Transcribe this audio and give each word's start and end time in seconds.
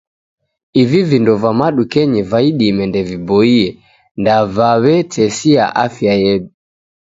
Ivi 0.83 1.01
vindo 1.09 1.33
va 1.43 1.51
madukenyi 1.59 2.21
va 2.31 2.39
idime 2.49 2.83
ndeviboie, 2.89 3.67
ndevavetesia 4.21 5.63
afya 5.83 6.11
redu 6.21 6.49